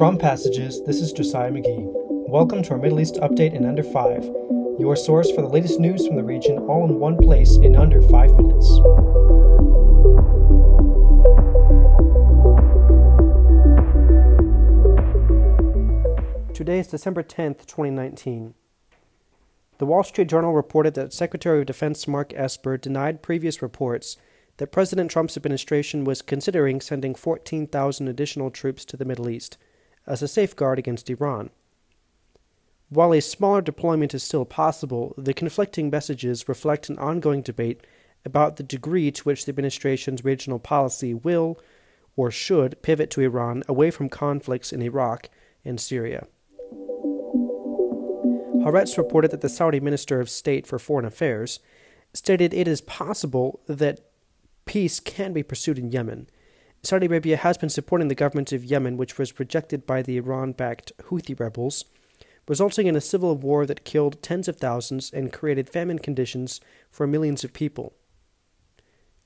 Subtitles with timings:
[0.00, 1.84] From Passages, this is Josiah McGee.
[2.26, 4.24] Welcome to our Middle East update in under 5,
[4.78, 8.00] your source for the latest news from the region all in one place in under
[8.00, 8.66] 5 minutes.
[16.56, 18.54] Today is December 10th, 2019.
[19.76, 24.16] The Wall Street Journal reported that Secretary of Defense Mark Esper denied previous reports
[24.56, 29.58] that President Trump's administration was considering sending 14,000 additional troops to the Middle East
[30.10, 31.50] as a safeguard against Iran.
[32.88, 37.86] While a smaller deployment is still possible, the conflicting messages reflect an ongoing debate
[38.24, 41.60] about the degree to which the administration's regional policy will
[42.16, 45.30] or should pivot to Iran away from conflicts in Iraq
[45.64, 46.26] and Syria.
[48.64, 51.60] Haaretz reported that the Saudi Minister of State for Foreign Affairs
[52.12, 54.00] stated it is possible that
[54.66, 56.28] peace can be pursued in Yemen.
[56.82, 60.52] Saudi Arabia has been supporting the government of Yemen, which was rejected by the Iran
[60.52, 61.84] backed Houthi rebels,
[62.48, 66.58] resulting in a civil war that killed tens of thousands and created famine conditions
[66.90, 67.92] for millions of people.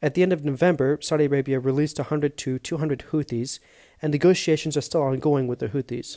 [0.03, 3.61] At the end of November, Saudi Arabia released 100 to 200 Houthis,
[4.03, 6.17] and negotiations are still ongoing with the Houthis.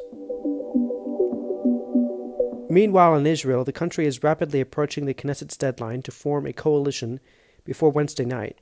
[2.70, 7.20] Meanwhile, in Israel, the country is rapidly approaching the Knesset's deadline to form a coalition
[7.64, 8.58] before Wednesday night.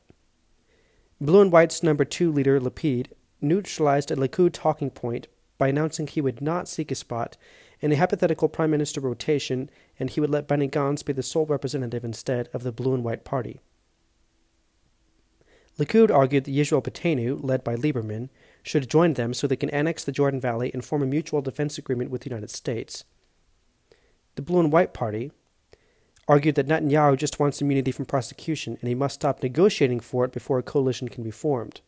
[1.25, 3.07] Blue and White's number two leader, Lapid,
[3.41, 7.35] neutralized a Likud talking point by announcing he would not seek a spot
[7.81, 11.47] in a hypothetical prime minister rotation and he would let Benny Gantz be the sole
[11.47, 13.59] representative instead of the Blue and White Party.
[15.79, 18.29] Likud argued that Yisrael Beiteinu, led by Lieberman,
[18.61, 21.77] should join them so they can annex the Jordan Valley and form a mutual defense
[21.77, 23.03] agreement with the United States.
[24.35, 25.31] The Blue and White Party
[26.27, 30.31] argued that Netanyahu just wants immunity from prosecution and he must stop negotiating for it
[30.31, 31.81] before a coalition can be formed.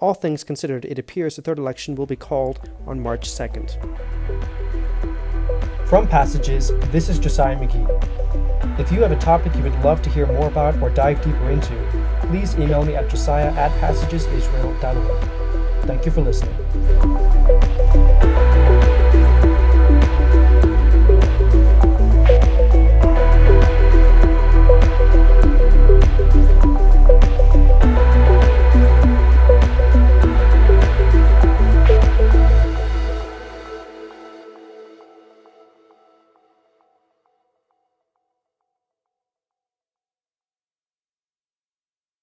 [0.00, 3.76] All things considered, it appears the third election will be called on March 2nd.
[5.88, 8.78] From Passages, this is Josiah McGee.
[8.78, 11.50] If you have a topic you would love to hear more about or dive deeper
[11.50, 11.74] into,
[12.28, 15.86] please email me at josiah at passagesisrael.org.
[15.86, 17.27] Thank you for listening.